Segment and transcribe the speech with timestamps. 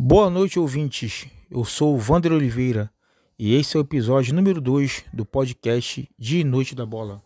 [0.00, 1.26] Boa noite, ouvintes.
[1.50, 2.88] Eu sou o Vander Oliveira
[3.36, 7.20] e esse é o episódio número 2 do podcast Dia e Noite da Bola.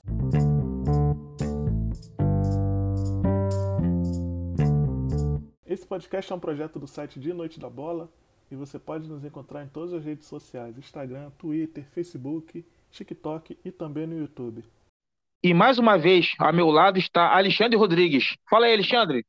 [5.66, 8.10] Esse podcast é um projeto do site Dia e Noite da Bola
[8.50, 13.70] e você pode nos encontrar em todas as redes sociais: Instagram, Twitter, Facebook, TikTok e
[13.70, 14.64] também no YouTube.
[15.44, 18.34] E mais uma vez, ao meu lado está Alexandre Rodrigues.
[18.48, 19.26] Fala aí, Alexandre.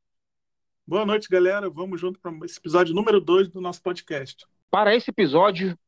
[0.86, 1.70] Boa noite, galera.
[1.70, 4.46] Vamos junto para esse episódio número 2 do nosso podcast.
[4.70, 5.80] Para esse episódio,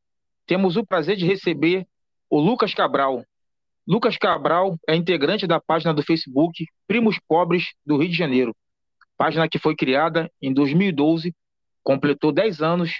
[0.46, 1.86] temos o prazer de receber
[2.30, 3.22] o Lucas Cabral.
[3.86, 8.56] Lucas Cabral é integrante da página do Facebook Primos Pobres do Rio de Janeiro,
[9.18, 11.34] página que foi criada em 2012,
[11.82, 12.90] completou 10 anos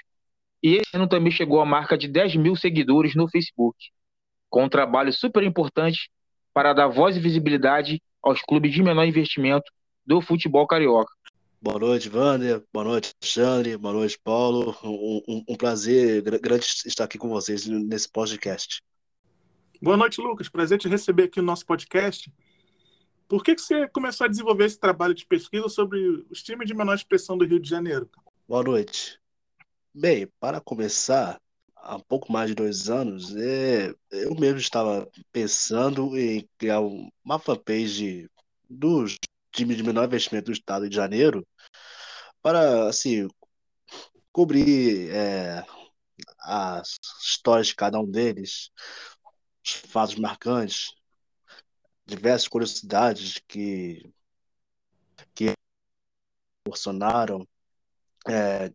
[0.61, 3.75] e esse ano também chegou à marca de 10 mil seguidores no Facebook,
[4.51, 6.11] com um trabalho super importante
[6.53, 9.71] para dar voz e visibilidade aos clubes de menor investimento
[10.05, 11.11] do futebol carioca.
[11.67, 12.63] Boa noite, Wander.
[12.71, 13.75] Boa noite, Alexandre.
[13.75, 14.73] Boa noite, Paulo.
[14.81, 18.81] Um, um, um, prazer grande estar aqui com vocês nesse podcast.
[19.81, 20.47] Boa noite, Lucas.
[20.47, 22.31] Prazer te receber aqui no nosso podcast.
[23.27, 26.73] Por que, que você começou a desenvolver esse trabalho de pesquisa sobre os times de
[26.73, 28.09] menor expressão do Rio de Janeiro?
[28.47, 29.19] Boa noite.
[29.93, 31.37] Bem, para começar,
[31.75, 38.29] há pouco mais de dois anos, é, eu mesmo estava pensando em criar uma fanpage
[38.69, 39.17] dos
[39.57, 41.45] time de menor investimento do estado de Janeiro
[42.43, 43.27] para assim
[44.31, 45.65] cobrir é,
[46.39, 48.69] as histórias de cada um deles,
[49.65, 50.93] os fatos marcantes,
[52.05, 54.07] diversas curiosidades que
[55.33, 55.53] que
[56.63, 57.47] proporcionaram
[58.27, 58.71] é,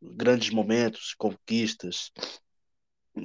[0.00, 2.10] grandes momentos, conquistas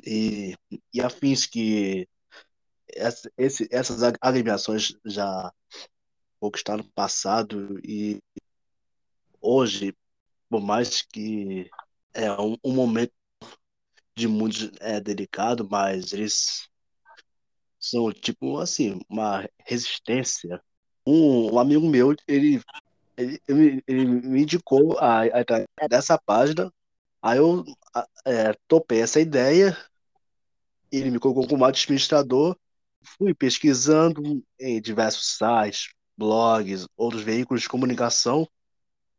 [0.06, 0.56] e,
[0.94, 2.06] e afins que
[2.94, 5.54] essa, esse, essas agremiações já
[6.42, 8.20] ou que está no passado e
[9.40, 9.96] hoje,
[10.50, 11.70] por mais que
[12.14, 13.14] é um, um momento
[14.16, 16.68] de muitos é delicado, mas eles
[17.80, 20.62] são tipo assim uma resistência.
[21.06, 22.62] Um, um amigo meu ele
[23.18, 26.74] ele, ele, ele me indicou a, a, dessa página,
[27.22, 27.64] aí eu
[28.26, 29.78] é, topei essa ideia,
[30.92, 32.58] ele me colocou como administrador,
[33.04, 38.48] fui pesquisando em diversos sites, blogs, outros veículos de comunicação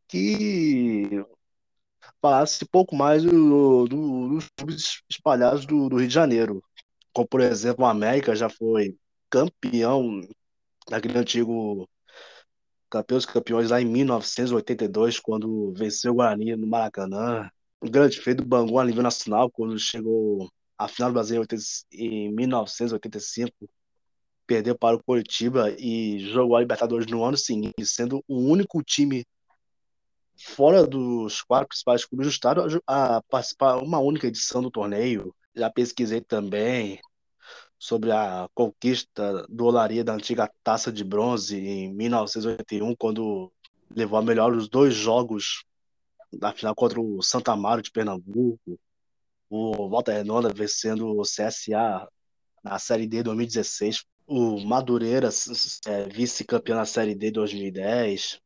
[0.07, 1.25] que
[2.21, 6.63] falasse pouco mais do, do, dos clubes espalhados do, do, Rio de Janeiro.
[7.13, 8.95] Como, por exemplo, o América já foi
[9.29, 10.21] campeão
[10.89, 11.89] daquele antigo
[12.89, 17.49] campeão dos campeões lá em 1982, quando venceu o Guarani no Maracanã.
[17.81, 21.43] O grande feito do Bangu a nível nacional, quando chegou à final do Brasil
[21.91, 23.67] em 1985
[24.45, 29.25] perdeu para o Curitiba e jogou a Libertadores no ano seguinte, sendo o único time
[30.37, 35.33] fora dos quatro principais clubes do estado a participar uma única edição do torneio.
[35.55, 36.99] Já pesquisei também
[37.77, 43.51] sobre a conquista do Olaria da antiga Taça de Bronze em 1981, quando
[43.95, 45.63] levou a melhor os dois jogos
[46.31, 48.79] da final contra o Santa Amaro de Pernambuco,
[49.49, 52.07] o Volta Redonda vencendo o CSA
[52.63, 55.29] na Série D 2016 o Madureira,
[55.87, 58.41] é, vice-campeão na Série D 2010,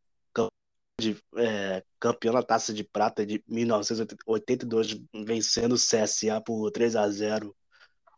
[1.00, 7.08] de, é, campeão na Taça de Prata de 1982, vencendo o CSA por 3 a
[7.10, 7.56] 0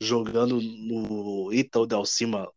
[0.02, 2.50] jogando no Itaú Del Cima,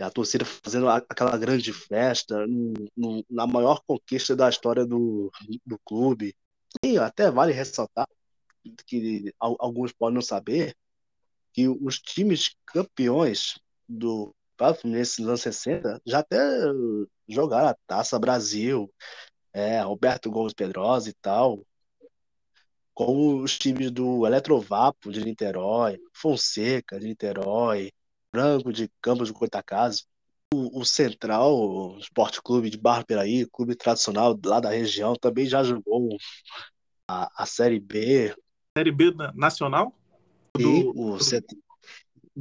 [0.00, 5.30] a torcida fazendo aquela grande festa, no, no, na maior conquista da história do,
[5.66, 6.34] do clube.
[6.82, 8.08] E até vale ressaltar
[8.86, 10.74] que alguns podem não saber
[11.52, 14.34] que os times campeões do
[14.80, 16.38] Fluminense nos anos 60 já até
[17.28, 18.92] jogaram a Taça Brasil,
[19.52, 21.64] é, Roberto Gomes Pedrosa e tal,
[22.94, 27.90] como os times do Eletrovapo de Niterói, Fonseca de Niterói,
[28.32, 30.06] Branco de Campos de Goitacazes,
[30.52, 35.46] o, o Central o Esporte Clube de Barra Peraí, clube tradicional lá da região, também
[35.46, 36.16] já jogou
[37.08, 38.34] a, a Série B.
[38.76, 39.94] Série B nacional?
[40.58, 40.90] E do...
[40.90, 41.24] o, do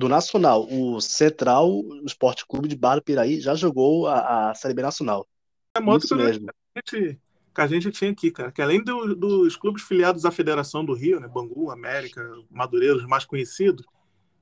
[0.08, 0.68] Nacional.
[0.72, 5.28] O Central, o Esporte Clube de Barra Piraí, já jogou a, a Série B Nacional.
[5.76, 6.48] É muito Isso mesmo.
[6.48, 7.20] Que a, gente,
[7.54, 8.52] que a gente tinha aqui, cara.
[8.52, 13.06] Que além do, dos clubes filiados à Federação do Rio, né, Bangu, América, Madureira, os
[13.06, 13.86] mais conhecidos,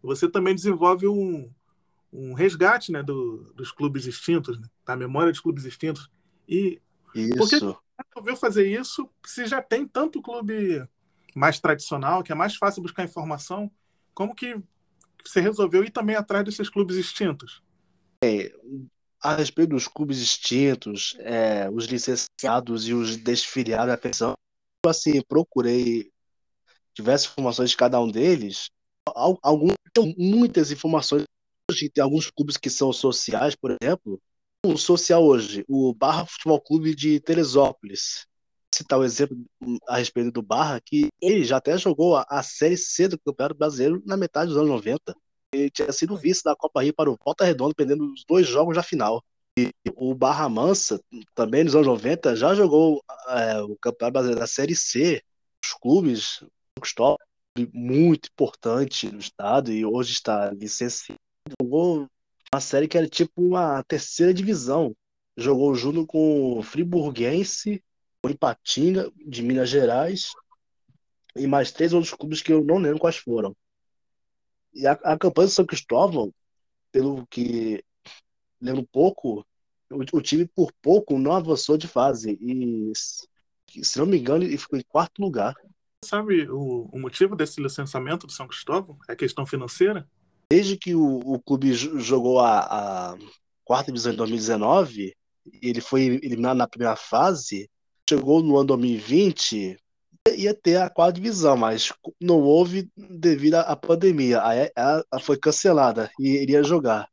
[0.02, 1.50] você também desenvolve um,
[2.12, 6.10] um resgate né, do, dos clubes extintos, né, da memória dos clubes extintos.
[6.48, 6.82] E
[7.16, 7.38] isso.
[7.38, 7.60] por que
[8.14, 10.88] resolveu fazer isso se já tem tanto clube
[11.36, 13.72] mais tradicional, que é mais fácil buscar informação?
[14.14, 14.56] Como que
[15.30, 17.62] você resolveu ir também atrás desses clubes extintos?
[18.24, 18.52] É,
[19.22, 24.34] a respeito dos clubes extintos, é, os licenciados e os desfiliados da pensão,
[24.86, 26.12] assim, procurei
[26.96, 28.70] diversas informações de cada um deles,
[29.44, 29.74] alguns
[30.18, 31.24] muitas informações
[31.94, 34.22] tem alguns clubes que são sociais, por exemplo.
[34.66, 38.26] Um social hoje, o Barra Futebol Clube de Teresópolis.
[38.74, 39.38] Citar o um exemplo
[39.88, 43.58] a respeito do Barra, que ele já até jogou a, a Série C do Campeonato
[43.58, 45.16] Brasileiro na metade dos anos 90.
[45.54, 48.76] Ele tinha sido vice da Copa Rio para o Volta Redonda, perdendo os dois jogos
[48.76, 49.24] da final.
[49.58, 51.02] E o Barra Mansa,
[51.34, 55.22] também nos anos 90, já jogou é, o Campeonato Brasileiro da Série C.
[55.64, 56.44] Os clubes,
[56.80, 57.18] Cristóvão,
[57.74, 61.20] muito importante no estado e hoje está licenciado.
[61.60, 62.08] Jogou
[62.54, 64.96] uma série que era tipo uma terceira divisão.
[65.36, 67.84] Jogou junto com o Friburguense,
[68.24, 70.32] o Ipatinga, de Minas Gerais,
[71.36, 73.56] e mais três outros clubes que eu não lembro quais foram.
[74.74, 76.34] E a, a campanha do São Cristóvão,
[76.92, 77.84] pelo que
[78.60, 79.46] lembro pouco,
[79.90, 82.38] o, o, time por pouco não avançou de fase.
[82.42, 82.92] E,
[83.84, 85.56] se não me engano, ele ficou em quarto lugar.
[86.04, 88.98] Sabe o, o motivo desse licenciamento do São Cristóvão?
[89.08, 90.08] É questão financeira?
[90.50, 92.60] Desde que o, o clube jogou a,
[93.12, 93.18] a
[93.64, 95.16] quarta divisão em 2019,
[95.62, 97.70] ele foi eliminado na primeira fase,
[98.08, 99.78] chegou no ano 2020,
[100.36, 104.44] ia ter a quarta divisão, mas não houve devido à pandemia.
[104.44, 107.10] Aí ela foi cancelada e iria jogar.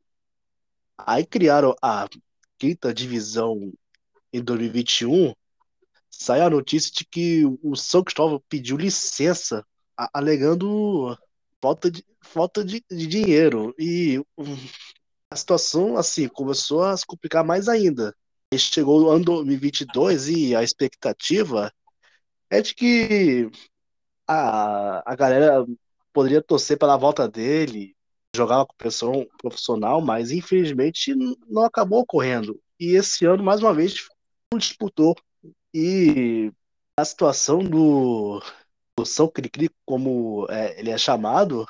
[0.97, 2.07] Aí criaram a
[2.57, 3.73] quinta divisão
[4.31, 5.33] em 2021.
[6.09, 9.65] Saiu a notícia de que o São Cristóvão pediu licença,
[10.13, 11.17] alegando
[11.61, 13.73] falta de, falta de, de dinheiro.
[13.77, 14.55] E um,
[15.29, 18.15] a situação, assim, começou a se complicar mais ainda.
[18.51, 21.71] E chegou o ano 2022 e a expectativa
[22.49, 23.49] é de que
[24.27, 25.65] a, a galera
[26.13, 27.95] poderia torcer pela volta dele,
[28.35, 31.13] jogar com profissional, mas infelizmente
[31.47, 32.59] não acabou ocorrendo.
[32.79, 34.07] E esse ano, mais uma vez,
[34.51, 35.15] não disputou.
[35.73, 36.51] E
[36.97, 38.41] a situação do
[38.97, 41.65] o São Cricri, como é, ele é chamado,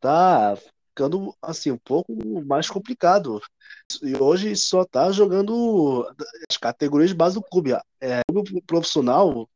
[0.00, 0.58] tá
[0.98, 2.12] ficando assim um pouco
[2.44, 3.40] mais complicado.
[4.02, 6.04] E hoje só tá jogando
[6.50, 7.72] as categorias de base do clube.
[8.00, 9.48] É, o profissional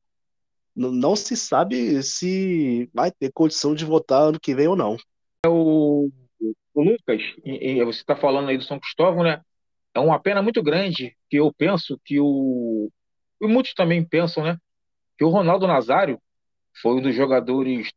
[0.74, 4.96] não se sabe se vai ter condição de votar ano que vem ou não.
[5.44, 6.08] É o,
[6.74, 9.42] o Lucas, você está falando aí do São Cristóvão, né?
[9.94, 12.88] É uma pena muito grande que eu penso que o.
[13.40, 14.56] E muitos também pensam, né?
[15.18, 16.20] Que o Ronaldo Nazário
[16.80, 17.90] foi um dos jogadores,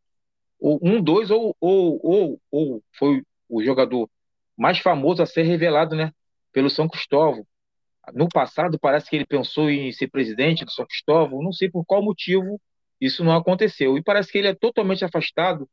[0.60, 4.10] ou um, dois, ou, ou, ou, ou foi o jogador
[4.58, 6.12] mais famoso a ser revelado, né,
[6.52, 7.46] pelo São Cristóvão.
[8.14, 11.84] No passado, parece que ele pensou em ser presidente do São Cristóvão, não sei por
[11.86, 12.62] qual motivo
[13.02, 13.98] isso não aconteceu.
[13.98, 15.68] E parece que ele é totalmente afastado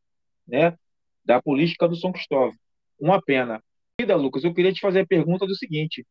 [0.46, 0.76] né,
[1.24, 2.54] da política do São Cristóvão.
[2.98, 3.62] Uma pena.
[3.98, 6.06] Querida Lucas, eu queria te fazer a pergunta do seguinte: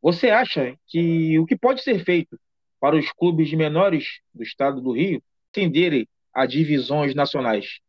[0.00, 2.38] você acha que o que pode ser feito
[2.78, 7.80] para os clubes menores do estado do Rio atenderem a divisões nacionais?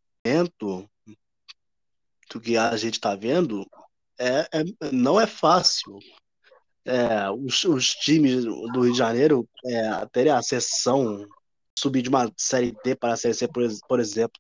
[2.31, 3.65] Do que a gente está vendo
[4.19, 5.99] é, é, não é fácil.
[6.85, 11.25] É, os, os, times do Rio de Janeiro é, terem a sessão
[11.77, 14.39] subir de uma série D para a série C, por, por exemplo.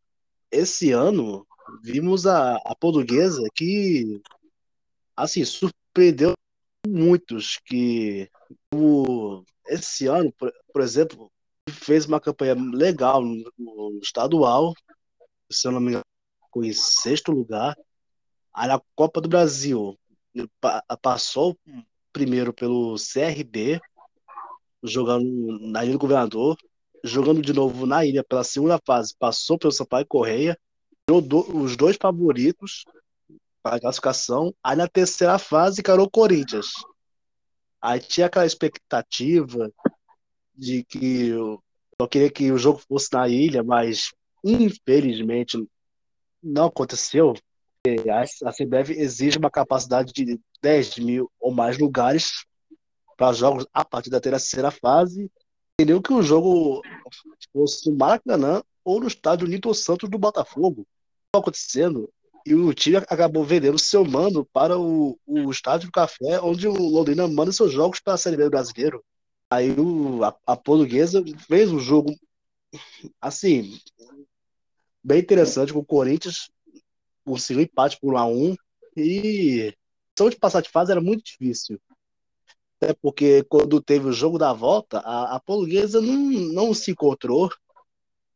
[0.51, 1.47] Esse ano
[1.81, 4.21] vimos a, a portuguesa que
[5.15, 6.33] assim surpreendeu
[6.85, 8.29] muitos que
[8.73, 11.31] o, esse ano, por, por exemplo,
[11.69, 14.73] fez uma campanha legal no, no estadual,
[15.51, 16.02] se eu não me
[16.53, 17.75] ficou em sexto lugar.
[18.53, 19.97] Aí na Copa do Brasil
[21.01, 21.57] passou
[22.11, 23.81] primeiro pelo CRB,
[24.83, 26.55] jogando na Ilha do Governador,
[27.03, 30.57] jogando de novo na ilha pela segunda fase, passou pelo Sampaio Correia,
[31.09, 32.85] os dois favoritos
[33.61, 34.53] para a classificação.
[34.63, 36.67] Aí na terceira fase, encarou o Corinthians.
[37.81, 39.71] Aí tinha aquela expectativa
[40.55, 41.61] de que eu,
[41.99, 45.57] eu queria que o jogo fosse na ilha, mas infelizmente
[46.43, 47.33] não aconteceu.
[48.45, 52.45] A CBF exige uma capacidade de 10 mil ou mais lugares
[53.17, 55.29] para jogos a partir da terceira fase.
[55.77, 56.81] Queriam que o jogo
[57.51, 60.85] fosse no Maracanã ou no estádio Nito Santos do Botafogo.
[61.33, 62.09] Não acontecendo.
[62.45, 66.73] E o time acabou vendendo seu mando para o, o estádio do Café, onde o
[66.73, 69.03] Londrina manda seus jogos para a Série B brasileiro.
[69.49, 72.13] Aí o, a, a portuguesa fez um jogo
[73.21, 73.77] assim
[75.03, 76.49] bem interessante com o Corinthians,
[77.25, 78.55] conseguiu empate por 1 a 1
[78.97, 79.73] e
[80.17, 81.79] só de passar de fase era muito difícil.
[82.79, 87.49] Até porque quando teve o jogo da volta, a, a portuguesa não, não se encontrou,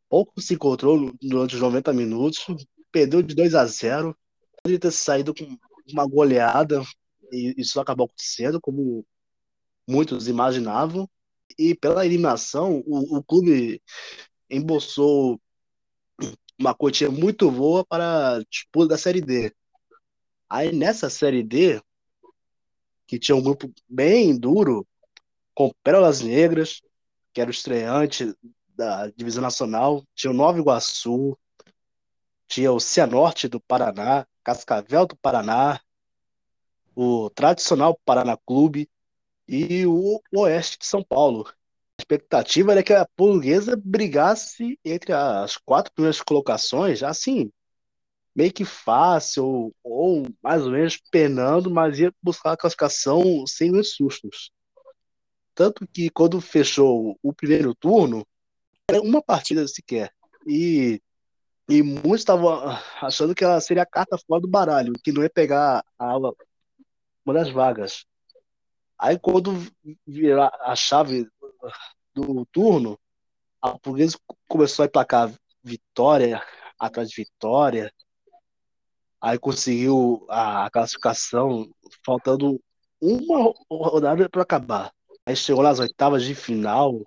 [0.09, 2.45] pouco se encontrou durante os 90 minutos,
[2.91, 4.17] perdeu de 2 a 0
[4.63, 5.57] poderia ter saído com
[5.91, 6.81] uma goleada,
[7.31, 9.05] e isso acabou acontecendo, como
[9.87, 11.09] muitos imaginavam.
[11.57, 13.81] E pela eliminação, o, o clube
[14.49, 15.39] embolsou
[16.59, 19.53] uma quantia muito boa para a disputa da Série D.
[20.49, 21.81] Aí nessa Série D,
[23.05, 24.87] que tinha um grupo bem duro,
[25.53, 26.81] com Pérolas Negras,
[27.33, 28.33] que era o estreante
[28.75, 31.37] da divisão nacional, tinha o Nova Iguaçu,
[32.47, 35.79] tinha o Cianorte do Paraná, Cascavel do Paraná,
[36.95, 38.89] o tradicional Paraná Clube
[39.47, 41.47] e o Oeste de São Paulo.
[41.99, 47.51] Expectativa era que a portuguesa brigasse entre as quatro primeiras colocações, assim,
[48.35, 53.95] meio que fácil, ou, mais ou menos penando, mas ia buscar a classificação sem os
[53.95, 54.51] sustos.
[55.55, 58.23] Tanto que quando fechou o primeiro turno,
[58.87, 60.13] era uma partida sequer.
[60.45, 61.01] E,
[61.67, 62.59] e muitos estavam
[63.01, 67.33] achando que ela seria a carta fora do baralho, que não ia pegar a, uma
[67.33, 68.05] das vagas.
[68.99, 69.51] Aí quando
[70.05, 71.27] virar a chave
[72.13, 72.99] do turno,
[73.61, 75.31] a portuguesa começou a emplacar
[75.63, 76.41] vitória
[76.79, 77.91] atrás de vitória.
[79.19, 81.67] Aí conseguiu a classificação
[82.05, 82.61] faltando
[83.01, 84.93] uma rodada para acabar.
[85.25, 87.01] Aí chegou nas oitavas de final.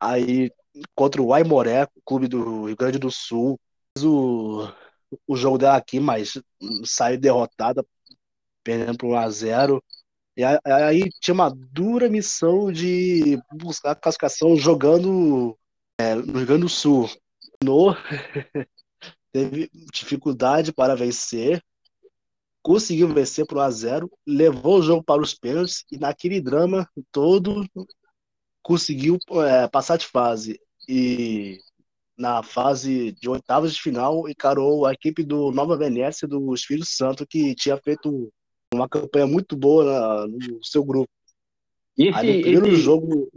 [0.00, 0.50] Aí
[0.94, 3.58] contra o Aimoré, clube do Rio Grande do Sul.
[4.00, 4.66] O,
[5.26, 6.40] o jogo dela aqui, mas
[6.84, 7.84] saiu derrotada,
[8.64, 9.80] perdendo por 1x0.
[10.36, 15.56] E aí tinha uma dura missão de buscar a classificação jogando
[15.98, 17.08] é, no Rio Grande do Sul.
[17.62, 17.94] No,
[19.30, 21.62] teve dificuldade para vencer,
[22.62, 26.88] conseguiu vencer por 1 a 0 levou o jogo para os pênaltis e naquele drama
[27.10, 27.66] todo
[28.62, 30.58] conseguiu é, passar de fase.
[30.88, 31.58] E
[32.16, 37.26] na fase de oitavas de final encarou a equipe do Nova Venécia do Espírito Santo,
[37.26, 38.32] que tinha feito
[38.74, 41.08] uma campanha muito boa na, no seu grupo.
[41.96, 42.76] Esse, Aí, primeiro esse...
[42.76, 43.30] jogo.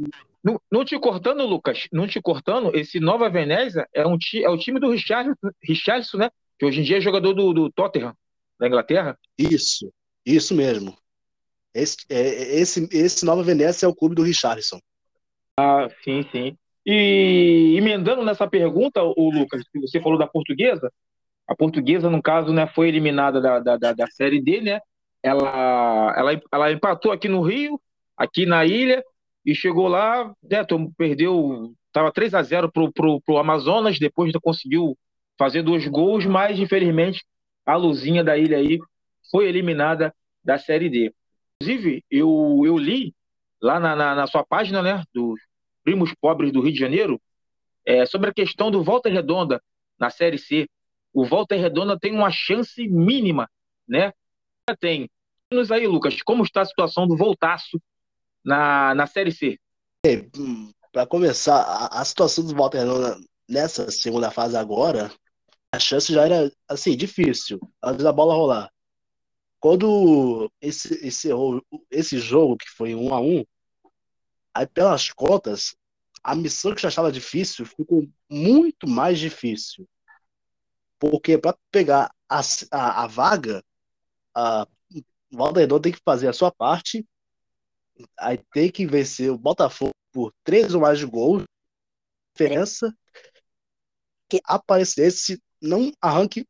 [0.44, 4.58] Não, não, te cortando, Lucas, não te cortando, esse Nova Veneza é, um é o
[4.58, 6.30] time do Richardson, Richardson, né?
[6.58, 8.16] Que hoje em dia é jogador do, do Tottenham,
[8.60, 9.18] da Inglaterra.
[9.38, 9.92] Isso,
[10.26, 10.96] isso mesmo.
[11.74, 14.80] Esse, é, esse, esse Nova Veneza é o clube do Richardson.
[15.60, 16.58] Ah, sim, sim.
[16.86, 20.92] E emendando nessa pergunta, o Lucas, que você falou da portuguesa,
[21.48, 24.80] a portuguesa, no caso, né, foi eliminada da, da, da, da Série D, né?
[25.26, 27.82] Ela, ela, ela empatou aqui no Rio,
[28.16, 29.04] aqui na ilha,
[29.44, 30.64] e chegou lá, né,
[30.96, 34.96] perdeu, estava 3 a 0 pro, pro, pro Amazonas, depois conseguiu
[35.36, 37.26] fazer dois gols, mas infelizmente
[37.66, 38.78] a luzinha da ilha aí
[39.32, 40.14] foi eliminada
[40.44, 41.12] da Série D.
[41.60, 43.12] Inclusive, eu, eu li
[43.60, 45.40] lá na, na, na sua página, né, dos
[45.84, 47.20] Primos Pobres do Rio de Janeiro,
[47.84, 49.60] é, sobre a questão do Volta Redonda
[50.00, 50.68] na Série C.
[51.12, 53.50] O Volta Redonda tem uma chance mínima,
[53.88, 54.12] né?
[54.80, 55.10] Tem
[55.52, 57.82] nos aí, Lucas, como está a situação do Voltaço
[58.44, 59.60] na, na Série C?
[60.92, 62.86] Para começar, a, a, situação do Walter
[63.48, 65.12] nessa segunda fase agora,
[65.72, 68.72] a chance já era assim difícil antes da bola rolar.
[69.60, 71.30] Quando esse, esse,
[71.90, 73.44] esse jogo, que foi um a um,
[74.54, 75.76] aí pelas contas,
[76.24, 79.88] a missão que já estava difícil ficou muito mais difícil.
[81.00, 83.64] Porque para pegar a, a, a vaga,
[84.34, 84.68] a,
[85.36, 87.06] o Valdedor tem que fazer a sua parte,
[88.18, 91.44] aí tem que vencer o Botafogo por três ou mais de gols,
[92.34, 92.96] diferença
[94.30, 96.48] que aparecesse não arranque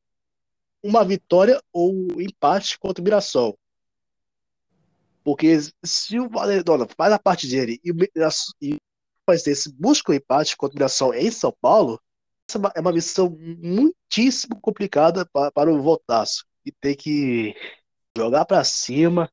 [0.83, 3.57] uma vitória ou empate contra o Mirassol.
[5.23, 7.91] Porque se o Valedona faz a parte dele e,
[8.61, 8.77] e
[9.47, 11.99] esse busca o um empate contra o Mirassol em São Paulo,
[12.47, 16.45] essa é uma missão muitíssimo complicada para, para o Voltaço.
[16.63, 17.55] E tem que
[18.17, 19.29] jogar para cima,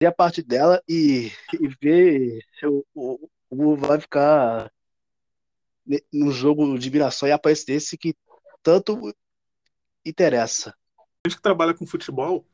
[0.00, 2.44] ver a parte dela e, e ver
[2.94, 4.70] o, o, vai ficar
[6.12, 8.14] no jogo de Mirassol e aparecer que
[8.62, 9.14] tanto
[10.04, 10.74] interessa.
[10.98, 12.46] A gente que trabalha com futebol,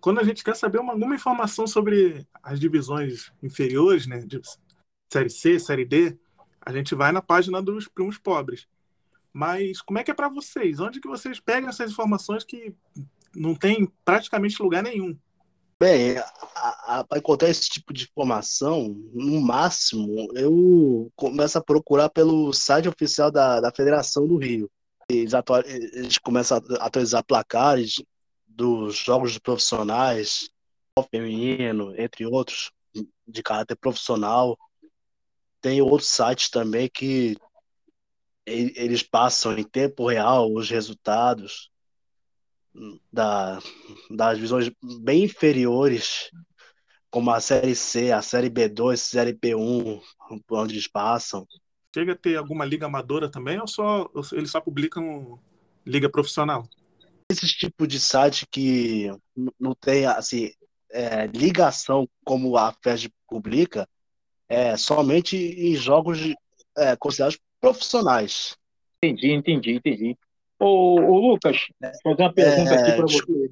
[0.00, 4.40] quando a gente quer saber uma, alguma informação sobre as divisões inferiores, né, de
[5.12, 6.18] Série C, Série D,
[6.60, 8.66] a gente vai na página dos primos pobres.
[9.32, 10.80] Mas como é que é para vocês?
[10.80, 12.74] Onde que vocês pegam essas informações que
[13.34, 15.16] não tem praticamente lugar nenhum.
[15.80, 16.16] Bem,
[17.08, 23.30] para encontrar esse tipo de informação, no máximo, eu começo a procurar pelo site oficial
[23.30, 24.68] da, da Federação do Rio.
[25.08, 28.02] Eles, atual, eles começam a atualizar placares
[28.46, 30.50] dos jogos de profissionais,
[31.12, 32.72] feminino, entre outros,
[33.26, 34.58] de caráter profissional.
[35.60, 37.36] Tem outros sites também que
[38.44, 41.70] eles passam em tempo real os resultados
[43.12, 43.58] da,
[44.10, 44.70] das divisões
[45.00, 46.30] bem inferiores,
[47.10, 50.00] como a Série C, a Série B2, a Série B1,
[50.50, 51.46] onde eles passam.
[51.94, 55.38] chega a ter alguma liga amadora também ou só eles só publicam
[55.86, 56.68] liga profissional?
[57.30, 59.10] Esse tipo de site que
[59.58, 60.50] não tem assim
[60.90, 63.88] é, ligação como a FED publica
[64.48, 66.18] é somente em jogos
[66.76, 68.56] é, considerados profissionais.
[69.02, 70.16] Entendi, entendi, entendi.
[70.58, 71.56] Ô, ô Lucas,
[72.02, 73.50] fazer uma pergunta é, aqui para você.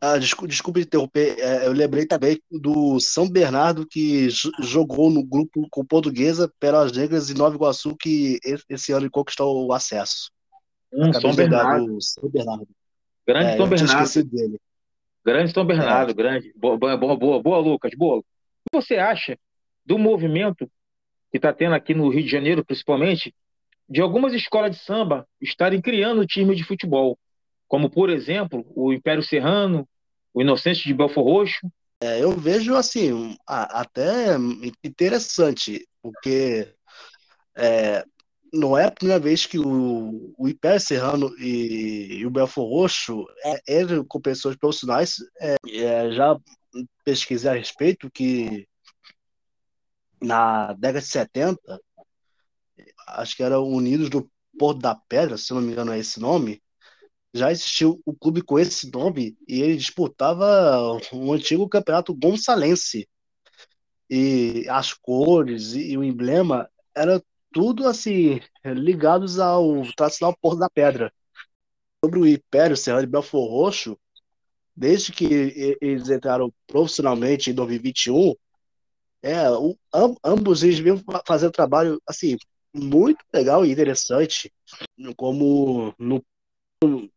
[0.00, 4.28] Ah, desculpa, desculpa interromper, é, eu lembrei também do São Bernardo que
[4.60, 8.38] jogou no grupo com Portuguesa, Peras Negras e Nova Iguaçu, que
[8.68, 10.30] esse ano conquistou o acesso.
[10.92, 12.00] Hum, São Bernardo.
[12.00, 12.68] São Bernardo.
[13.26, 14.24] Grande é, São Bernardo.
[14.24, 14.60] Dele.
[15.24, 16.14] Grande São Bernardo, é.
[16.14, 16.52] grande.
[16.56, 18.18] Boa, boa, boa, boa, Lucas, boa.
[18.18, 19.36] O que você acha
[19.84, 20.70] do movimento
[21.30, 23.34] que está tendo aqui no Rio de Janeiro, principalmente,
[23.88, 27.18] de algumas escolas de samba estarem criando time de futebol?
[27.68, 29.86] como por exemplo o Império Serrano,
[30.32, 31.70] o Inocente de Belfor Roxo?
[32.00, 34.36] É, eu vejo assim até
[34.82, 36.72] interessante, porque
[37.56, 38.04] é,
[38.52, 43.26] não é a primeira vez que o, o Império Serrano e, e o Belfor Roxo,
[43.44, 46.36] é, ele, com pessoas profissionais, é, é, já
[47.04, 48.66] pesquisei a respeito que
[50.20, 51.80] na década de 70,
[53.14, 56.62] acho que era Unidos do Porto da Pedra, se não me engano é esse nome,
[57.32, 63.08] já existiu o clube com esse nome e ele disputava um antigo campeonato gonçalense.
[64.10, 67.22] E as cores e, o emblema era
[67.52, 71.12] tudo assim ligados ao tradicional Porto da Pedra.
[72.04, 73.98] Sobre o Império Serrano de Belfor Roxo,
[74.74, 78.34] desde que eles entraram profissionalmente em 2021,
[79.22, 79.76] é, o,
[80.24, 82.36] ambos eles vêm fazendo trabalho assim
[82.74, 84.52] muito legal e interessante,
[85.16, 86.24] como no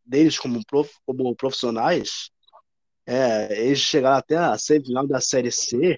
[0.06, 2.32] deles como, prof, como profissionais,
[3.06, 5.98] é, eles chegaram até a semifinal da Série C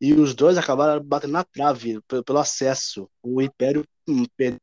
[0.00, 3.08] e os dois acabaram batendo na trave pelo, acesso.
[3.22, 3.86] O Império
[4.36, 4.60] perdeu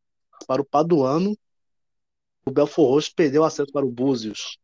[0.48, 1.38] para o Paduano,
[2.46, 4.58] o Belfor Roxo perdeu o acesso para o Búzios.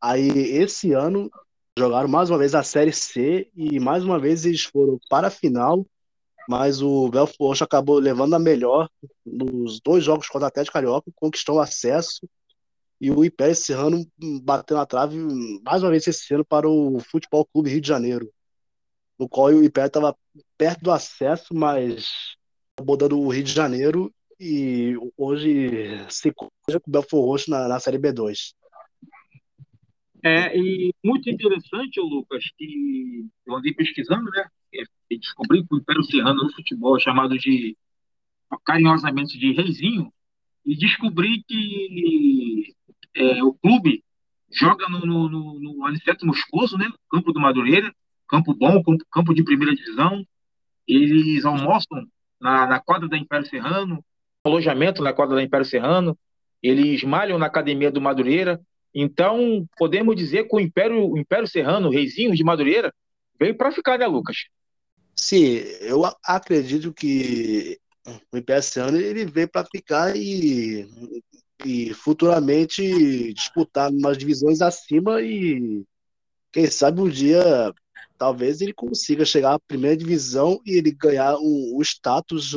[0.00, 1.30] Aí, esse ano,
[1.78, 5.30] jogaram mais uma vez a Série C e mais uma vez eles foram para a
[5.30, 5.86] final,
[6.50, 8.90] mas o Belfor Roxo acabou levando a melhor
[9.24, 12.28] nos dois jogos contra o Atlético Carioca, conquistou o acesso
[13.00, 14.04] e o Império Serrano
[14.42, 15.16] bateu na trave
[15.62, 18.32] mais uma vez esse ano para o Futebol Clube Rio de Janeiro,
[19.16, 20.16] no qual o Império estava
[20.58, 22.08] perto do acesso, mas
[22.76, 27.78] abordando o Rio de Janeiro e hoje se coja com o Belfor Roxo na, na
[27.78, 28.54] Série B2.
[30.24, 34.48] É, e muito interessante, Lucas, que eu andei pesquisando, né?
[35.10, 37.76] E descobri que o Império Serrano no futebol é chamado de
[38.64, 40.12] carinhosamente de Reizinho,
[40.64, 42.74] e descobri que
[43.14, 44.04] é, o clube
[44.50, 46.90] joga no, no, no, no Aniceto Moscoso, né?
[47.10, 47.94] Campo do Madureira,
[48.28, 50.24] campo bom, campo, campo de primeira divisão.
[50.86, 52.06] Eles almoçam
[52.40, 54.04] na, na quadra da Império Serrano,
[54.44, 56.18] alojamento na quadra da Império Serrano.
[56.62, 58.60] Eles malham na academia do Madureira.
[58.94, 62.92] Então, podemos dizer que o Império, o Império Serrano, o Reizinho de Madureira,
[63.38, 64.46] veio para ficar, né, Lucas?
[65.22, 70.88] Sim, eu acredito que o Serrano ele veio para ficar e
[71.62, 75.84] e futuramente disputar umas divisões acima e
[76.50, 77.70] quem sabe um dia
[78.16, 82.52] talvez ele consiga chegar à primeira divisão e ele ganhar o, o status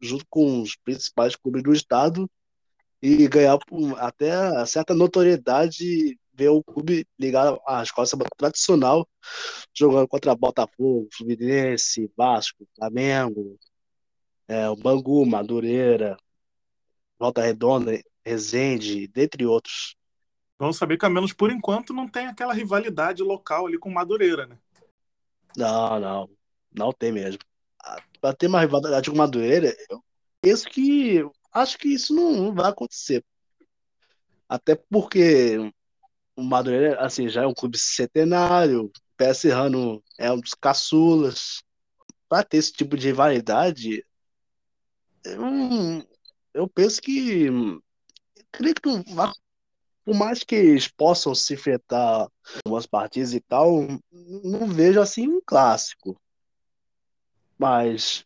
[0.00, 2.28] junto com os principais clubes do estado
[3.00, 3.56] e ganhar
[3.98, 9.08] até certa notoriedade ver o clube ligado à escola samba tradicional
[9.74, 13.58] jogando contra Botafogo, Fluminense, Vasco, Flamengo,
[14.46, 16.16] é, o Bangu, Madureira,
[17.18, 19.96] Volta Redonda, Resende, dentre outros.
[20.58, 24.46] Vamos saber que, ao menos por enquanto, não tem aquela rivalidade local ali com Madureira,
[24.46, 24.58] né?
[25.56, 26.30] Não, não.
[26.70, 27.40] Não tem mesmo.
[28.20, 30.02] Para ter uma rivalidade com Madureira, eu
[30.40, 31.24] penso que.
[31.52, 33.24] Acho que isso não vai acontecer.
[34.48, 35.72] Até porque
[36.38, 41.64] o Madureira, assim, já é um clube centenário, o Pé Serrano é um dos caçulas.
[42.28, 44.06] Para ter esse tipo de rivalidade,
[45.24, 46.06] eu,
[46.54, 47.48] eu penso que
[48.52, 49.32] creio que não.
[50.04, 52.30] Por mais que eles possam se enfrentar
[52.64, 56.16] algumas partidas e tal, não vejo assim um clássico.
[57.58, 58.24] Mas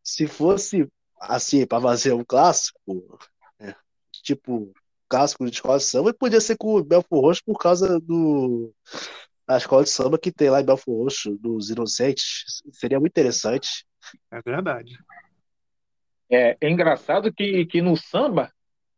[0.00, 0.88] se fosse
[1.20, 3.18] assim para fazer um clássico,
[3.58, 3.74] é,
[4.12, 4.72] tipo
[5.08, 8.72] clássico de escola de samba, podia ser com o Belfor Roxo por causa do
[9.46, 12.62] a escola de samba que tem lá em Belfor Roxo, dos Inocentes.
[12.72, 13.86] Seria muito interessante.
[14.30, 14.98] É verdade.
[16.30, 18.50] É, é engraçado que, que no samba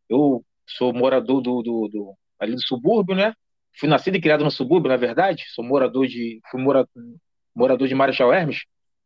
[0.08, 3.34] eu sou morador do, do, do, ali do subúrbio, né?
[3.78, 5.44] Fui nascido e criado no subúrbio, na verdade.
[5.48, 6.88] Sou morador de fui morador,
[7.54, 8.64] morador de Marechal Hermes,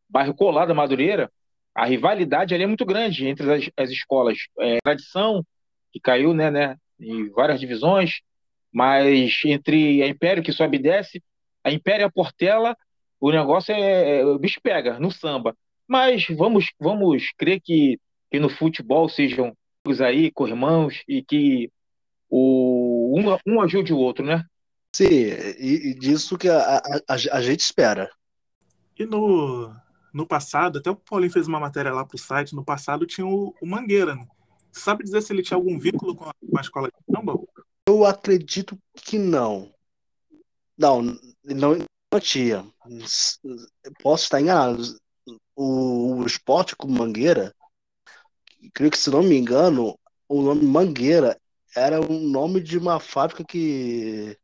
[0.09, 1.31] bairro colado da Madureira.
[1.75, 4.39] a rivalidade ali é muito grande entre as, as escolas.
[4.61, 5.45] É, tradição,
[5.93, 8.21] que caiu né, né, em várias divisões,
[8.73, 11.23] mas entre a Império, que sobe e desce,
[11.63, 12.77] a Império e a Portela,
[13.21, 14.25] o negócio é, é.
[14.25, 15.57] O bicho pega no samba.
[15.87, 19.57] Mas vamos, vamos crer que, que no futebol sejam
[20.05, 21.71] aí, com irmãos, e que
[22.31, 24.45] o, um, um ajude o outro, né?
[24.95, 28.11] Sim, e, e disso que a, a, a, gente espera.
[28.99, 29.75] E no,
[30.13, 33.55] no passado, até o Paulinho fez uma matéria lá pro site, no passado tinha o,
[33.61, 34.27] o Mangueira, né?
[34.73, 37.39] Sabe dizer se ele tinha algum vínculo com a, com a escola de samba?
[37.87, 39.73] Eu acredito que não.
[40.77, 41.03] Não,
[41.45, 41.79] não,
[42.13, 42.67] não tinha.
[44.03, 44.83] Posso estar enganado.
[45.55, 47.55] O, o esporte com Mangueira,
[48.73, 51.39] creio que se não me engano, o nome Mangueira
[51.77, 54.37] era o nome de uma fábrica que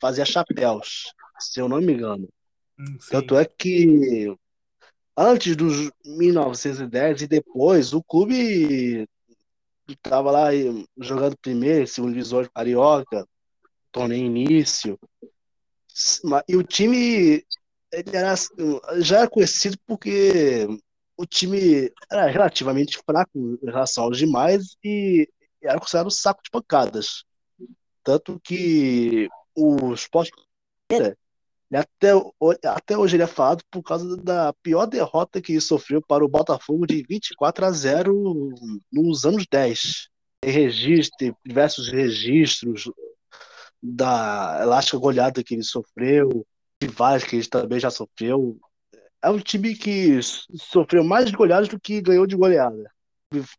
[0.00, 2.28] fazia chapéus, se eu não me engano.
[2.78, 4.34] Hum, Tanto é que
[5.16, 9.08] antes dos 1910 e depois, o clube
[9.92, 10.48] estava lá
[10.98, 13.26] jogando primeiro, segundo divisor carioca,
[13.90, 14.98] torneio início.
[16.48, 17.44] E o time
[17.90, 18.34] era,
[19.00, 20.66] já era conhecido porque
[21.16, 25.28] o time era relativamente fraco em relação aos demais e
[25.62, 27.24] era considerado um saco de pancadas.
[28.02, 30.30] Tanto que o Sport
[31.78, 32.10] até,
[32.64, 36.28] até hoje ele é falado por causa da pior derrota que ele sofreu para o
[36.28, 38.50] Botafogo de 24 a 0
[38.92, 40.08] nos anos 10.
[40.40, 42.90] Tem registro, diversos registros
[43.82, 46.46] da elástica goleada que ele sofreu,
[46.82, 48.58] rivais que ele também já sofreu.
[49.22, 52.90] É um time que sofreu mais goleadas do que ganhou de goleada.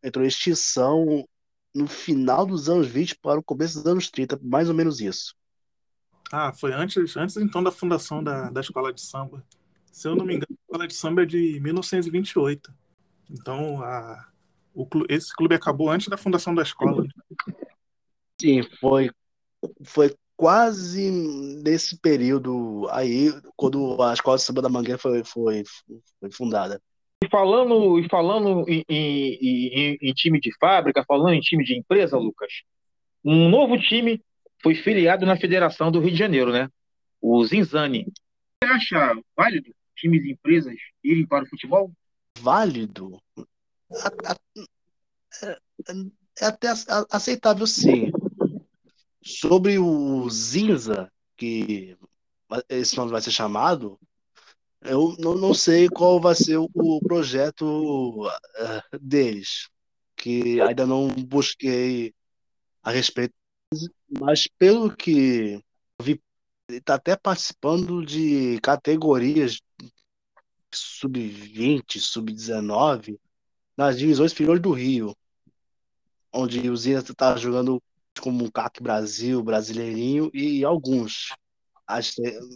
[0.04, 1.26] Entrou em extinção
[1.74, 5.34] no final dos anos 20 para o começo dos anos 30, mais ou menos isso.
[6.32, 9.44] Ah, foi antes, antes então da fundação da, da escola de samba.
[9.92, 12.74] Se eu não me engano, a escola de samba é de 1928.
[13.30, 14.28] Então, a,
[14.74, 17.06] o, esse clube acabou antes da fundação da escola.
[18.42, 19.12] Sim, foi,
[19.84, 21.12] foi quase
[21.64, 25.64] nesse período aí, quando a escola de samba da Mangueira foi, foi,
[26.20, 26.82] foi fundada.
[27.24, 31.78] E falando, e falando em, em, em, em time de fábrica, falando em time de
[31.78, 32.52] empresa, Lucas,
[33.24, 34.22] um novo time
[34.64, 36.70] foi filiado na Federação do Rio de Janeiro, né?
[37.22, 38.06] O Zinzani.
[38.64, 41.92] Você acha válido times e empresas irem para o futebol?
[42.40, 43.22] Válido?
[46.42, 46.70] É até
[47.12, 48.12] aceitável, sim.
[49.22, 51.98] Sobre o Zinza, que
[52.70, 54.00] esse nome vai ser chamado,
[54.82, 59.70] eu não, sei qual vai ser o projeto uh, deles,
[60.16, 62.14] que ainda não busquei
[62.82, 63.34] a respeito
[64.20, 65.62] mas pelo que
[66.02, 66.22] vi,
[66.70, 69.62] ele está até participando de categorias
[70.74, 73.18] sub-20, sub-19
[73.76, 75.16] nas divisões inferiores do Rio,
[76.32, 77.82] onde o Zina está jogando
[78.20, 81.30] como CAC Brasil, Brasileirinho e alguns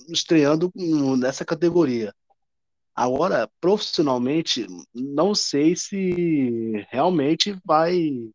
[0.10, 0.72] estreando
[1.18, 2.14] nessa categoria.
[2.96, 8.32] Agora, profissionalmente, não sei se realmente vai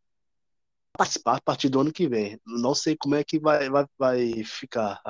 [0.96, 2.38] participar a partir do ano que vem.
[2.46, 5.00] Não sei como é que vai, vai, vai ficar.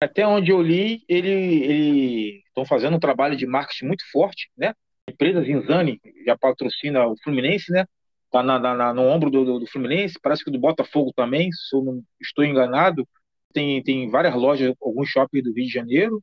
[0.00, 4.74] Até onde eu li, ele estão fazendo um trabalho de marketing muito forte, né?
[5.08, 7.86] A empresa Zinzani já patrocina o Fluminense, né?
[8.30, 11.82] Tá na, na, no ombro do, do, Fluminense, parece que do Botafogo também, se eu
[11.82, 13.06] não estou enganado.
[13.52, 16.22] Tem, tem várias lojas, alguns shoppings do Rio de Janeiro.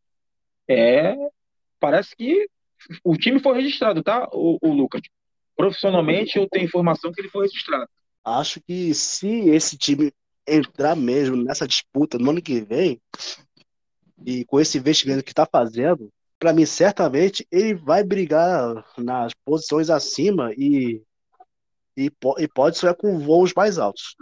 [0.68, 1.16] É,
[1.80, 2.48] parece que
[3.04, 5.02] o time foi registrado, tá, o, o Lucas?
[5.56, 7.90] Profissionalmente, eu tenho informação que ele foi registrado.
[8.24, 10.14] Acho que se esse time
[10.48, 13.02] entrar mesmo nessa disputa no ano que vem,
[14.26, 19.90] e com esse investimento que está fazendo, para mim, certamente, ele vai brigar nas posições
[19.90, 21.02] acima e,
[21.96, 24.16] e, e pode ser com voos mais altos.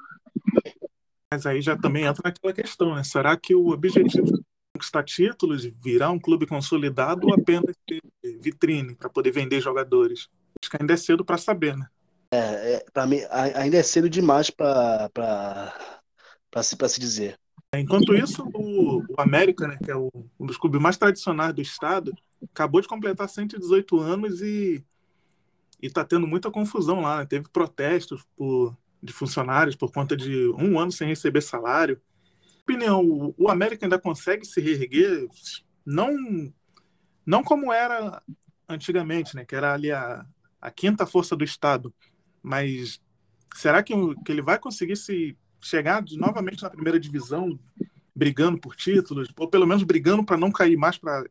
[1.32, 3.04] Mas aí já também entra naquela questão, né?
[3.04, 7.76] Será que o objetivo de conquistar títulos, virar um clube consolidado ou apenas
[8.42, 10.28] vitrine para poder vender jogadores?
[10.62, 11.88] Acho que ainda é cedo para saber, né?
[12.32, 15.10] É, é para mim ainda é cedo demais para
[16.62, 17.40] se, se dizer.
[17.74, 21.62] Enquanto isso, o, o, América, né, que é o, um dos clubes mais tradicionais do
[21.62, 22.12] estado,
[22.52, 24.84] acabou de completar 118 anos e
[25.82, 27.20] está tendo muita confusão lá.
[27.20, 27.26] Né?
[27.26, 32.02] Teve protestos por, de funcionários por conta de um ano sem receber salário.
[32.64, 35.28] Opinião, o, o América ainda consegue se reerguer?
[35.86, 36.12] Não,
[37.24, 38.22] não como era
[38.68, 40.26] antigamente, né, que era ali a,
[40.60, 41.94] a quinta força do estado.
[42.42, 43.00] Mas
[43.56, 43.94] será que,
[44.26, 47.60] que ele vai conseguir se chegar de, novamente na primeira divisão,
[48.16, 51.26] brigando por títulos, ou pelo menos brigando para não cair mais para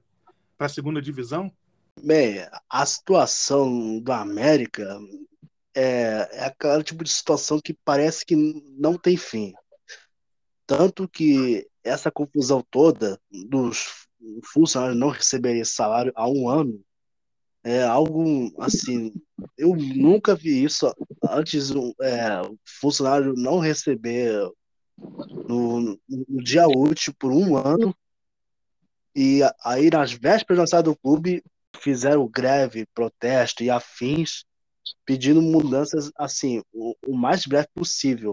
[0.59, 1.53] a segunda divisão?
[2.03, 4.99] Bem, a situação do América
[5.75, 8.37] é, é aquele tipo de situação que parece que
[8.79, 9.53] não tem fim.
[10.67, 14.07] Tanto que essa confusão toda dos
[14.53, 16.85] funcionários não receberem salário há um ano
[17.69, 19.13] é algo assim.
[19.57, 20.91] Eu nunca vi isso
[21.29, 21.71] antes.
[22.01, 22.41] É,
[22.81, 24.33] funcionário não receber
[25.47, 27.95] no, no dia útil por um ano
[29.15, 31.43] e aí nas vésperas da do clube
[31.81, 34.45] fizeram greve, protesto e afins,
[35.05, 38.33] pedindo mudanças assim o, o mais breve possível.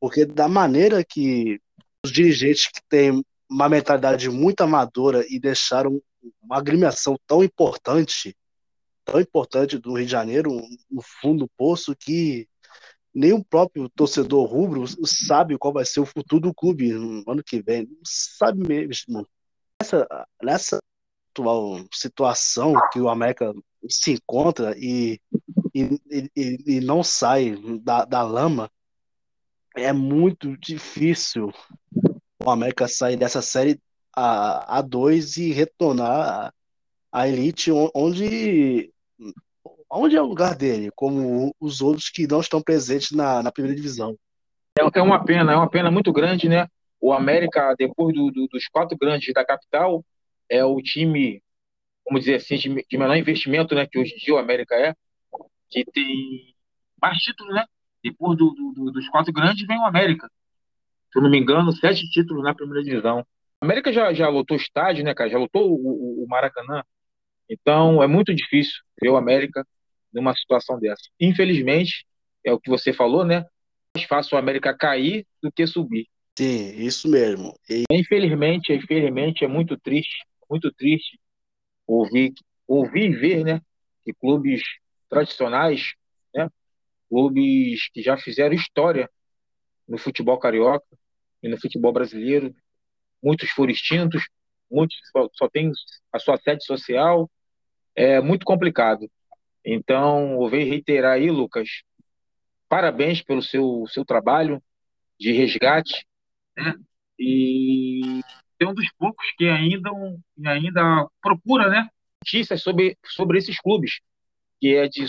[0.00, 1.60] Porque da maneira que
[2.04, 6.02] os dirigentes que têm uma mentalidade muito amadora e deixaram
[6.42, 8.36] uma agremiação tão importante,
[9.04, 12.48] tão importante do Rio de Janeiro, no fundo do poço, que
[13.14, 17.42] nem o próprio torcedor rubro sabe qual vai ser o futuro do clube no ano
[17.44, 17.86] que vem.
[17.86, 19.26] Não sabe mesmo.
[19.80, 20.78] Nessa, nessa
[21.30, 23.52] atual situação que o América
[23.88, 25.20] se encontra e,
[25.74, 26.00] e,
[26.36, 28.70] e, e não sai da, da lama,
[29.74, 31.52] é muito difícil
[32.42, 33.80] o América sair dessa série
[34.14, 36.52] a, a dois e retornar
[37.10, 38.90] à elite onde
[39.90, 43.76] onde é o lugar dele, como os outros que não estão presentes na, na primeira
[43.76, 44.16] divisão.
[44.78, 46.66] É, é uma pena, é uma pena muito grande, né?
[46.98, 50.02] O América, depois do, do, dos quatro grandes da capital,
[50.48, 51.42] é o time,
[52.06, 53.86] vamos dizer assim, de, de menor investimento, né?
[53.86, 54.94] Que hoje em dia o América é,
[55.68, 56.54] que tem
[57.00, 57.64] mais títulos, né?
[58.02, 60.30] Depois do, do, dos quatro grandes vem o América.
[61.12, 63.26] Se eu não me engano, sete títulos na primeira divisão.
[63.62, 65.30] O América já, já lotou estádio, né, cara?
[65.30, 66.82] Já lotou o, o Maracanã.
[67.48, 69.64] Então é muito difícil ver o América
[70.12, 71.02] numa situação dessa.
[71.20, 72.04] Infelizmente,
[72.44, 73.46] é o que você falou, né?
[73.96, 76.08] Mais fácil o América cair do que subir.
[76.36, 77.54] Sim, isso mesmo.
[77.70, 77.84] E...
[77.88, 81.20] Infelizmente, infelizmente é muito triste, muito triste
[81.86, 82.32] ouvir,
[82.66, 83.60] ouvir e ver, né,
[84.04, 84.62] que clubes
[85.08, 85.92] tradicionais,
[86.34, 86.48] né,
[87.08, 89.08] clubes que já fizeram história
[89.86, 90.86] no futebol carioca
[91.42, 92.52] e no futebol brasileiro,
[93.22, 94.28] muitos foram extintos,
[94.70, 95.70] muitos só, só têm
[96.12, 97.30] a sua sede social,
[97.94, 99.10] é muito complicado.
[99.64, 101.68] Então, eu venho reiterar aí, Lucas,
[102.68, 104.62] parabéns pelo seu, seu trabalho
[105.18, 106.06] de resgate,
[106.56, 106.74] né?
[107.18, 108.20] E
[108.58, 109.90] é um dos poucos que ainda,
[110.46, 111.88] ainda procura, né?
[112.24, 114.00] Notícias sobre, sobre esses clubes,
[114.60, 115.06] que é de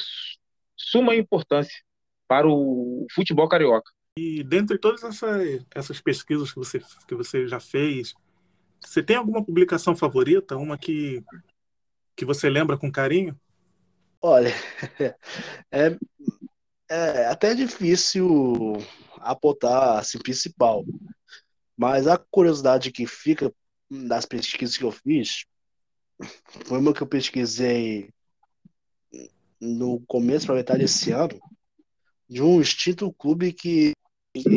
[0.75, 1.81] suma importância
[2.27, 3.91] para o futebol carioca.
[4.15, 8.13] E dentre todas essas, essas pesquisas que você, que você já fez,
[8.79, 10.55] você tem alguma publicação favorita?
[10.55, 11.23] Uma que,
[12.15, 13.39] que você lembra com carinho?
[14.21, 14.51] Olha,
[15.71, 15.97] é,
[16.89, 18.73] é até difícil
[19.19, 20.85] apontar assim, principal,
[21.75, 23.53] mas a curiosidade que fica
[23.89, 25.45] das pesquisas que eu fiz
[26.65, 28.13] foi uma que eu pesquisei
[29.59, 31.39] no começo para metade desse ano,
[32.29, 33.93] de um extinto clube que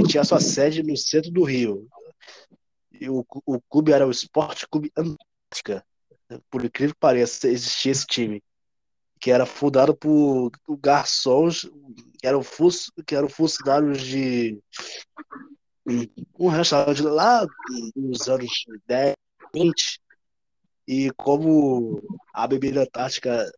[0.09, 1.87] tinha sua sede no centro do Rio.
[2.93, 5.85] E o, o clube era o Esporte Clube Antártica.
[6.51, 8.43] Por incrível que pareça, existia esse time
[9.21, 11.69] que era fundado por garçons
[12.19, 12.43] que eram,
[13.07, 14.59] que eram funcionários de
[16.39, 17.47] um restaurante lá
[17.95, 19.15] nos anos 10,
[19.55, 20.01] 20,
[20.87, 23.51] e como a bebida antártica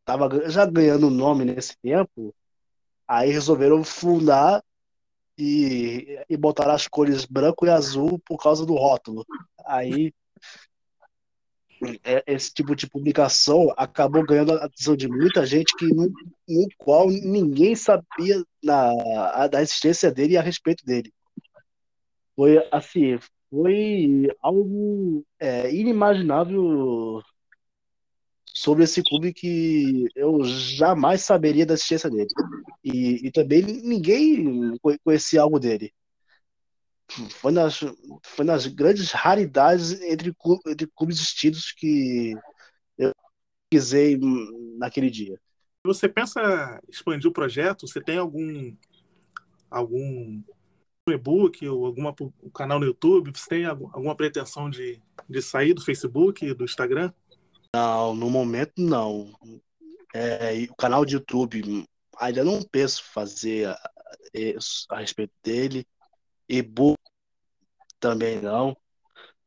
[0.00, 2.34] estava já ganhando nome nesse tempo,
[3.06, 4.62] aí resolveram fundar
[5.38, 9.24] e, e botaram as cores branco e azul por causa do rótulo.
[9.64, 10.12] Aí
[12.02, 16.12] é, esse tipo de publicação acabou ganhando a atenção de muita gente que no,
[16.48, 21.12] no qual ninguém sabia da, da existência dele e a respeito dele.
[22.34, 27.22] Foi assim, foi algo é, inimaginável
[28.60, 32.28] sobre esse clube que eu jamais saberia da existência dele.
[32.84, 35.92] E, e também ninguém conhecia algo dele
[37.30, 37.80] foi nas,
[38.22, 40.34] foi nas grandes raridades entre,
[40.66, 42.34] entre clubes distintos que
[42.98, 43.12] eu
[43.68, 44.18] pesquisei
[44.78, 45.40] naquele dia.
[45.84, 47.86] Você pensa expandir o projeto?
[47.86, 48.76] Você tem algum
[49.70, 50.42] algum
[51.08, 53.32] e-book ou alguma um canal no YouTube?
[53.34, 57.12] Você tem alguma pretensão de, de sair do Facebook, do Instagram?
[57.74, 59.32] Não, no momento não.
[60.14, 61.86] É, o canal de YouTube
[62.18, 63.90] ainda não penso fazer a,
[64.90, 65.86] a respeito dele
[66.48, 66.98] e-book
[68.00, 68.76] também não.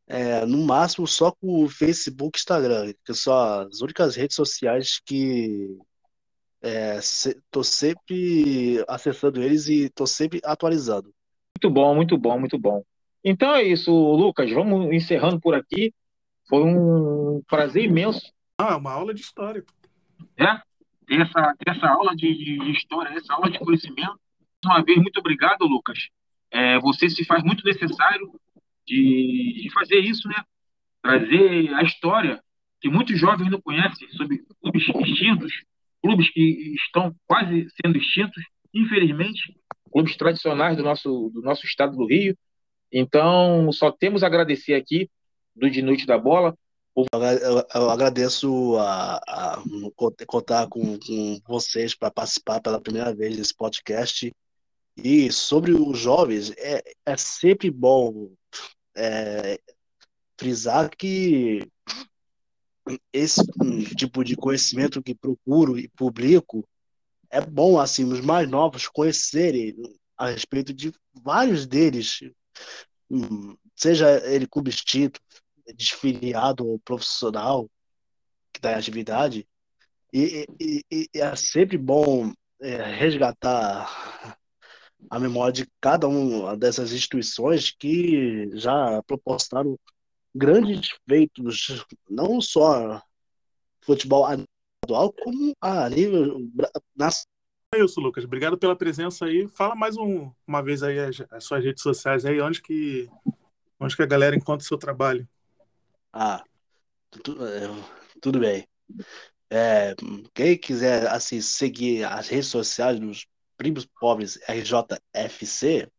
[0.08, 5.00] É, no máximo só com o Facebook e Instagram, que são as únicas redes sociais
[5.06, 5.78] que
[6.62, 11.14] estou é, sempre acessando eles e estou sempre atualizando.
[11.56, 12.84] Muito bom, muito bom, muito bom.
[13.24, 14.52] Então é isso, Lucas.
[14.52, 15.94] Vamos encerrando por aqui.
[16.52, 19.64] Foi um prazer imenso Ah, uma aula de história.
[20.38, 20.58] É,
[21.08, 24.20] ter essa, essa aula de, de, história, essa aula de conhecimento.
[24.62, 26.10] Mais uma vez, muito obrigado, Lucas.
[26.52, 28.30] É, você se faz muito necessário
[28.86, 30.44] de, de fazer isso, né?
[31.02, 32.44] Trazer a história
[32.82, 35.54] que muitos jovens não conhecem sobre clubes extintos,
[36.04, 39.56] clubes que estão quase sendo extintos, infelizmente,
[39.90, 42.38] clubes tradicionais do nosso, do nosso estado do Rio.
[42.92, 45.10] Então, só temos a agradecer aqui
[45.56, 46.58] do De Noite da Bola.
[47.74, 49.64] Eu agradeço a, a
[50.28, 54.32] contar com, com vocês para participar pela primeira vez desse podcast.
[54.98, 58.30] E sobre os jovens, é, é sempre bom
[58.96, 59.58] é,
[60.38, 61.66] frisar que
[63.14, 63.42] esse
[63.96, 66.68] tipo de conhecimento que procuro e publico
[67.30, 69.76] é bom assim os mais novos conhecerem
[70.18, 72.20] a respeito de vários deles,
[73.10, 75.22] hum, seja ele clube extinto,
[75.74, 77.70] desfiliado ou profissional
[78.64, 79.48] em atividade,
[80.14, 84.38] e, e, e, é sempre bom é, resgatar
[85.10, 89.80] a memória de cada uma dessas instituições que já proporcionaram
[90.36, 93.02] grandes feitos, não só
[93.82, 96.40] futebol atual, como a nível
[96.96, 97.32] nacional.
[97.74, 98.26] É isso, Lucas.
[98.26, 99.48] Obrigado pela presença aí.
[99.48, 103.10] Fala mais um, uma vez aí as, as, suas redes sociais aí, onde que,
[103.80, 105.28] onde que a galera encontra o seu trabalho.
[106.14, 106.44] Ah,
[107.24, 107.62] tudo, é,
[108.22, 108.68] tudo bem.
[109.50, 109.96] É,
[110.34, 115.90] quem quiser assim, seguir as redes sociais dos Primos Pobres RJFC,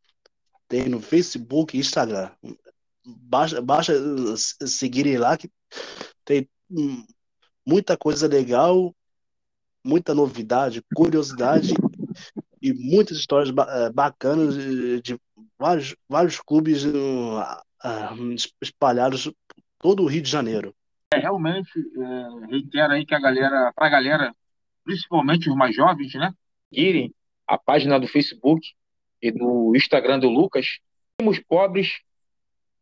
[0.69, 2.31] tem no Facebook e Instagram
[3.05, 3.95] baixa, baixa
[4.67, 5.51] seguirem lá que
[6.25, 6.49] tem
[7.67, 8.95] muita coisa legal,
[9.85, 11.75] muita novidade, curiosidade
[12.61, 14.55] e muitas histórias eh, bacanas
[15.03, 15.19] de,
[15.59, 19.31] vários, vários clubes uh, espalhados
[19.83, 20.75] todo o Rio de Janeiro.
[21.13, 24.35] É, realmente, é, reitero aí que a galera, para a galera,
[24.85, 26.33] principalmente os mais jovens, né,
[26.71, 27.13] irem
[27.47, 28.67] a página do Facebook
[29.21, 30.79] e do Instagram do Lucas,
[31.21, 32.01] os pobres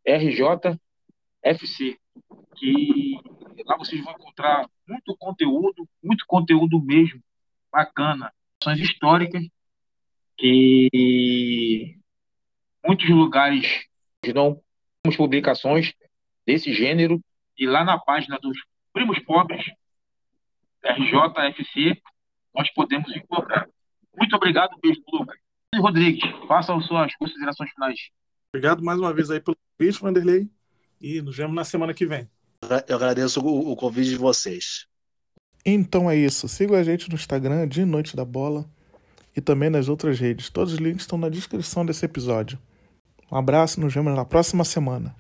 [0.07, 0.79] RJFC,
[2.57, 3.17] que
[3.67, 7.21] lá vocês vão encontrar muito conteúdo, muito conteúdo mesmo,
[7.73, 9.43] bacana, ações históricas,
[10.37, 11.99] que
[12.87, 13.87] muitos lugares
[14.35, 14.61] não
[15.03, 15.95] temos publicações
[16.47, 17.21] desse gênero,
[17.59, 18.57] e lá na página dos
[18.93, 19.65] Primos Pobres,
[20.83, 22.01] RJFC,
[22.55, 23.69] nós podemos encontrar.
[24.17, 25.39] Muito obrigado, beijo, Lucas.
[25.77, 27.99] Rodrigues, façam suas considerações finais.
[28.53, 30.51] Obrigado mais uma vez aí pelo convite, Vanderlei.
[31.01, 32.29] E nos vemos na semana que vem.
[32.89, 34.87] Eu agradeço o, o convite de vocês.
[35.65, 36.49] Então é isso.
[36.49, 38.69] Siga a gente no Instagram de Noite da Bola
[39.37, 40.51] e também nas outras redes.
[40.51, 42.59] Todos os links estão na descrição desse episódio.
[43.31, 45.15] Um abraço, nos vemos na próxima semana.